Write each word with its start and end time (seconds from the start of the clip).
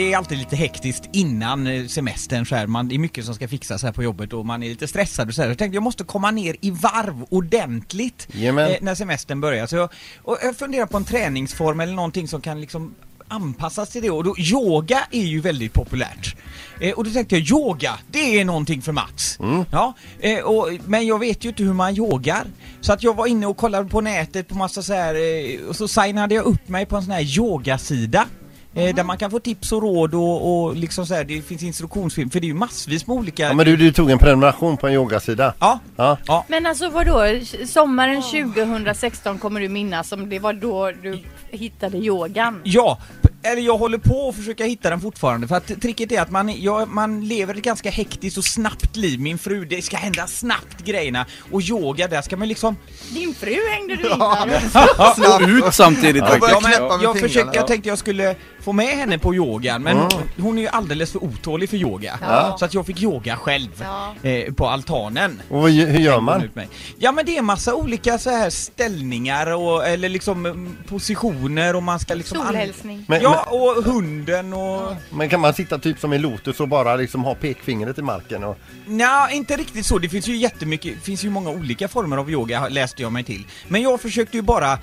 Det 0.00 0.12
är 0.12 0.16
alltid 0.16 0.38
lite 0.38 0.56
hektiskt 0.56 1.08
innan 1.12 1.66
eh, 1.66 1.86
semestern 1.86 2.46
så 2.46 2.54
här. 2.54 2.66
Man, 2.66 2.88
det 2.88 2.94
är 2.94 2.98
mycket 2.98 3.24
som 3.24 3.34
ska 3.34 3.48
fixas 3.48 3.82
här 3.82 3.92
på 3.92 4.02
jobbet 4.02 4.32
och 4.32 4.46
man 4.46 4.62
är 4.62 4.68
lite 4.68 4.88
stressad 4.88 5.28
och 5.28 5.34
så 5.34 5.42
här. 5.42 5.48
Jag 5.48 5.58
tänkte 5.58 5.76
jag 5.76 5.82
måste 5.82 6.04
komma 6.04 6.30
ner 6.30 6.56
i 6.60 6.70
varv 6.70 7.26
ordentligt 7.28 8.28
eh, 8.34 8.54
när 8.80 8.94
semestern 8.94 9.40
börjar. 9.40 9.66
Så 9.66 9.76
jag, 9.76 9.90
och 10.22 10.38
jag 10.42 10.56
funderar 10.56 10.86
på 10.86 10.96
en 10.96 11.04
träningsform 11.04 11.80
eller 11.80 11.92
någonting 11.92 12.28
som 12.28 12.40
kan 12.40 12.60
liksom 12.60 12.94
anpassas 13.28 13.90
till 13.90 14.02
det 14.02 14.10
och 14.10 14.24
då, 14.24 14.34
yoga 14.38 14.98
är 15.10 15.24
ju 15.24 15.40
väldigt 15.40 15.72
populärt. 15.72 16.36
Eh, 16.80 16.92
och 16.92 17.04
då 17.04 17.10
tänkte 17.10 17.36
jag 17.36 17.50
yoga, 17.50 17.98
det 18.10 18.40
är 18.40 18.44
någonting 18.44 18.82
för 18.82 18.92
Mats. 18.92 19.38
Ja, 19.72 19.94
eh, 20.20 20.38
och, 20.38 20.68
men 20.86 21.06
jag 21.06 21.18
vet 21.18 21.44
ju 21.44 21.48
inte 21.48 21.62
hur 21.62 21.72
man 21.72 21.96
yogar. 21.96 22.44
Så 22.80 22.92
att 22.92 23.02
jag 23.02 23.16
var 23.16 23.26
inne 23.26 23.46
och 23.46 23.56
kollade 23.56 23.88
på 23.88 24.00
nätet 24.00 24.48
på 24.48 24.54
massa 24.54 24.82
så 24.82 24.94
här 24.94 25.14
eh, 25.14 25.68
och 25.68 25.76
så 25.76 25.88
signade 25.88 26.34
jag 26.34 26.44
upp 26.44 26.68
mig 26.68 26.86
på 26.86 26.96
en 26.96 27.02
sån 27.02 27.12
här 27.12 27.38
yogasida. 27.38 28.26
Eh, 28.74 28.94
där 28.94 29.04
man 29.04 29.18
kan 29.18 29.30
få 29.30 29.38
tips 29.38 29.72
och 29.72 29.82
råd 29.82 30.14
och, 30.14 30.64
och 30.64 30.76
liksom 30.76 31.06
så 31.06 31.14
här, 31.14 31.24
det 31.24 31.42
finns 31.42 31.62
instruktionsfilm, 31.62 32.30
för 32.30 32.40
det 32.40 32.46
är 32.46 32.48
ju 32.48 32.54
massvis 32.54 33.06
med 33.06 33.16
olika... 33.16 33.42
Ja, 33.42 33.54
men 33.54 33.66
du, 33.66 33.76
du 33.76 33.92
tog 33.92 34.10
en 34.10 34.18
prenumeration 34.18 34.76
på 34.76 34.86
en 34.88 34.94
yogasida? 34.94 35.54
ja, 35.60 35.78
Ja. 35.96 36.16
ja. 36.26 36.44
Men 36.48 36.66
alltså 36.66 36.88
vadå, 36.88 37.40
sommaren 37.66 38.22
2016 38.22 39.38
kommer 39.38 39.60
du 39.60 39.68
minnas 39.68 40.08
som 40.08 40.28
det 40.28 40.38
var 40.38 40.52
då 40.52 40.92
du 41.02 41.18
hittade 41.50 41.98
yogan? 41.98 42.60
Ja, 42.64 42.98
eller 43.42 43.62
jag 43.62 43.78
håller 43.78 43.98
på 43.98 44.28
att 44.28 44.36
försöka 44.36 44.64
hitta 44.64 44.90
den 44.90 45.00
fortfarande 45.00 45.48
för 45.48 45.56
att 45.56 45.80
tricket 45.82 46.12
är 46.12 46.20
att 46.20 46.30
man, 46.30 46.62
ja, 46.62 46.86
man 46.86 47.24
lever 47.28 47.54
ett 47.54 47.62
ganska 47.62 47.90
hektiskt 47.90 48.38
och 48.38 48.44
snabbt 48.44 48.96
liv. 48.96 49.20
Min 49.20 49.38
fru, 49.38 49.64
det 49.64 49.82
ska 49.82 49.96
hända 49.96 50.26
snabbt 50.26 50.84
grejerna 50.84 51.26
och 51.52 51.62
yoga 51.62 52.08
där 52.08 52.22
ska 52.22 52.36
man 52.36 52.48
liksom... 52.48 52.76
Din 53.10 53.34
fru 53.34 53.56
hängde 53.70 53.96
du 53.96 54.06
innan. 54.06 54.50
Och 55.42 55.48
ut 55.48 55.74
samtidigt 55.74 56.24
faktiskt. 56.24 56.50
Ja, 56.50 56.60
jag, 56.62 56.90
fingrarna, 56.98 57.14
försökte, 57.14 57.50
ja. 57.54 57.60
jag 57.60 57.66
tänkte 57.66 57.88
jag 57.88 57.98
skulle 57.98 58.36
få 58.60 58.72
med 58.72 58.96
henne 58.96 59.18
på 59.18 59.34
yogan 59.34 59.82
men 59.82 59.96
hon 60.40 60.58
är 60.58 60.62
ju 60.62 60.68
alldeles 60.68 61.12
för 61.12 61.24
otålig 61.24 61.70
för 61.70 61.76
yoga. 61.76 62.18
Ja. 62.22 62.56
Så 62.58 62.64
att 62.64 62.74
jag 62.74 62.86
fick 62.86 63.02
yoga 63.02 63.36
själv 63.36 63.68
Ja. 63.80 64.28
eh, 64.28 64.54
på 64.54 64.68
altanen. 64.68 65.42
Och 65.48 65.62
vad, 65.62 65.70
hur 65.70 65.98
gör 65.98 66.20
man? 66.20 66.42
Ut 66.42 66.54
mig. 66.54 66.68
Ja 66.98 67.12
men 67.12 67.26
det 67.26 67.36
är 67.36 67.42
massa 67.42 67.74
olika 67.74 68.18
så 68.18 68.30
här 68.30 68.50
ställningar 68.50 69.52
och, 69.52 69.86
eller 69.86 70.08
liksom 70.08 70.46
mm, 70.46 70.76
positioner 70.88 71.76
och 71.76 71.82
man 71.82 72.00
ska 72.00 72.14
liksom... 72.14 72.38
Solhälsning. 72.38 73.04
Men, 73.30 73.38
Ja, 73.46 73.76
och 73.76 73.84
hunden 73.84 74.52
och... 74.52 74.92
men, 75.10 75.28
kan 75.28 75.40
man 75.40 75.54
sitta 75.54 75.78
typ 75.78 76.00
som 76.00 76.12
i 76.12 76.18
Lotus 76.18 76.60
och 76.60 76.68
bara 76.68 76.96
liksom 76.96 77.24
ha 77.24 77.34
pekfingret 77.34 77.98
i 77.98 78.02
marken? 78.02 78.44
Och, 78.44 78.58
Nja, 78.86 79.28
inte 79.32 79.56
riktigt 79.56 79.86
så. 79.86 79.98
Det 79.98 80.08
finns 80.08 80.28
ju 80.28 80.36
jättemycket, 80.36 80.94
det 80.94 81.00
finns 81.00 81.24
ju 81.24 81.30
många 81.30 81.50
olika 81.50 81.88
former 81.88 82.16
av 82.16 82.30
yoga 82.30 82.68
läste 82.68 83.02
jag 83.02 83.12
mig 83.12 83.24
till. 83.24 83.46
Men 83.68 83.82
jag 83.82 84.00
försökte 84.00 84.36
ju 84.36 84.42
bara 84.42 84.78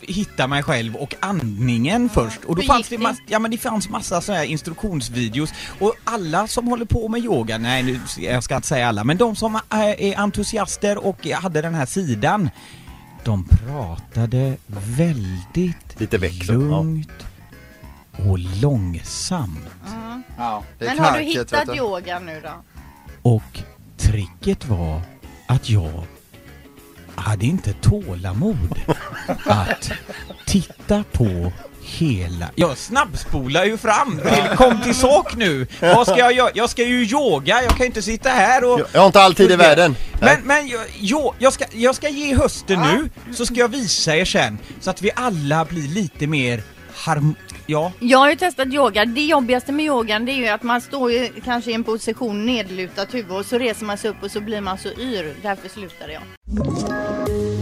hitta 0.00 0.46
mig 0.46 0.62
själv 0.62 0.96
och 0.96 1.14
andningen 1.20 2.08
först. 2.08 2.44
Och 2.44 2.56
då 2.56 2.62
fanns 2.62 2.88
det, 2.88 2.96
det? 2.96 3.02
mass, 3.02 3.18
ja, 3.26 3.38
men 3.38 3.50
det 3.50 3.58
fanns 3.58 3.88
massa 3.88 4.20
sådana 4.20 4.40
här 4.40 4.46
instruktionsvideos. 4.46 5.52
Och 5.78 5.94
alla 6.04 6.46
som 6.46 6.66
håller 6.68 6.84
på 6.84 7.08
med 7.08 7.24
yoga, 7.24 7.58
nej 7.58 7.82
nu, 7.82 8.00
jag 8.18 8.44
ska 8.44 8.56
inte 8.56 8.68
säga 8.68 8.88
alla, 8.88 9.04
men 9.04 9.16
de 9.16 9.36
som 9.36 9.60
är, 9.68 10.18
entusiaster 10.18 11.06
och 11.06 11.26
hade 11.26 11.62
den 11.62 11.74
här 11.74 11.86
sidan, 11.86 12.50
de 13.24 13.44
pratade 13.44 14.56
väldigt 14.96 16.00
Lite 16.00 16.16
ja. 16.16 16.52
lugnt 16.52 17.19
och 18.28 18.38
långsamt. 18.38 19.58
Ja. 20.38 20.62
Det 20.78 20.84
är 20.86 20.94
Men 20.94 21.04
har 21.04 21.18
du 21.18 21.24
hittat 21.24 21.66
du. 21.66 21.76
yogan 21.76 22.26
nu 22.26 22.40
då? 22.44 22.50
Och 23.22 23.58
tricket 23.96 24.66
var 24.68 25.00
att 25.46 25.70
jag 25.70 26.04
hade 27.14 27.46
inte 27.46 27.72
tålamod 27.72 28.80
att 29.46 29.90
titta 30.46 31.04
på 31.12 31.52
hela... 31.82 32.46
Jag 32.54 32.76
snabbspolar 32.78 33.64
ju 33.64 33.76
fram! 33.78 34.20
till- 34.20 34.56
Kom 34.56 34.80
till 34.82 34.94
sak 34.94 35.36
nu! 35.36 35.66
Vad 35.80 36.06
ska 36.06 36.18
jag 36.18 36.32
göra? 36.32 36.50
Jag 36.54 36.70
ska 36.70 36.82
ju 36.84 37.04
yoga, 37.06 37.62
jag 37.62 37.70
kan 37.70 37.78
ju 37.80 37.86
inte 37.86 38.02
sitta 38.02 38.28
här 38.30 38.64
och... 38.72 38.80
jag, 38.92 39.00
har 39.00 39.06
inte 39.06 39.20
all 39.22 39.34
tid 39.34 39.50
i 39.50 39.56
världen. 39.56 39.96
Men, 40.20 40.40
men 40.44 40.68
jag, 41.00 41.34
jag, 41.38 41.52
ska, 41.52 41.64
jag 41.72 41.94
ska 41.94 42.08
ge 42.08 42.36
hösten 42.36 42.80
nu, 42.80 43.08
så 43.34 43.46
ska 43.46 43.54
jag 43.54 43.68
visa 43.68 44.16
er 44.16 44.24
sen, 44.24 44.58
så 44.80 44.90
att 44.90 45.02
vi 45.02 45.10
alla 45.16 45.64
blir 45.64 45.88
lite 45.88 46.26
mer 46.26 46.62
harm... 46.94 47.34
Ja, 47.70 47.92
Jag 48.00 48.18
har 48.18 48.30
ju 48.30 48.36
testat 48.36 48.68
yoga. 48.68 49.04
Det 49.04 49.20
jobbigaste 49.20 49.72
med 49.72 49.84
yogan 49.84 50.24
det 50.24 50.32
är 50.32 50.36
ju 50.36 50.48
att 50.48 50.62
man 50.62 50.80
står 50.80 51.12
ju 51.12 51.28
kanske 51.44 51.70
i 51.70 51.74
en 51.74 51.84
position 51.84 52.46
nedlutat 52.46 53.14
huvud 53.14 53.30
och 53.30 53.46
så 53.46 53.58
reser 53.58 53.84
man 53.84 53.98
sig 53.98 54.10
upp 54.10 54.22
och 54.22 54.30
så 54.30 54.40
blir 54.40 54.60
man 54.60 54.78
så 54.78 54.88
yr. 54.88 55.34
Därför 55.42 55.68
slutade 55.68 56.12
jag. 56.12 56.22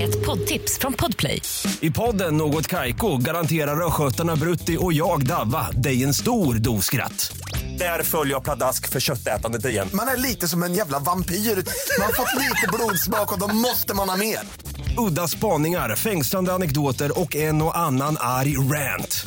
Ett 0.02 0.26
poddtips 0.26 0.78
från 0.78 0.92
Podplay. 0.92 1.42
I 1.80 1.90
podden 1.90 2.36
Något 2.36 2.66
Kaiko 2.66 3.16
garanterar 3.16 3.86
östgötarna 3.86 4.36
Brutti 4.36 4.76
och 4.80 4.92
jag, 4.92 5.26
Davva, 5.26 5.70
dig 5.70 6.04
en 6.04 6.14
stor 6.14 6.54
dos 6.54 6.84
skratt. 6.84 7.36
Där 7.78 8.02
följer 8.02 8.34
jag 8.34 8.44
pladask 8.44 8.88
för 8.88 9.00
köttätandet 9.00 9.64
igen. 9.64 9.88
Man 9.92 10.08
är 10.08 10.16
lite 10.16 10.48
som 10.48 10.62
en 10.62 10.74
jävla 10.74 10.98
vampyr. 10.98 11.34
Man 11.34 12.06
har 12.06 12.12
fått 12.12 12.34
lite 12.42 12.68
blodsmak 12.72 13.32
och 13.32 13.38
då 13.38 13.54
måste 13.54 13.94
man 13.94 14.08
ha 14.08 14.16
mer. 14.16 14.38
Udda 14.98 15.28
spaningar, 15.28 15.96
fängslande 15.96 16.52
anekdoter 16.52 17.20
och 17.20 17.36
en 17.36 17.62
och 17.62 17.78
annan 17.78 18.16
arg 18.20 18.56
rant. 18.58 19.26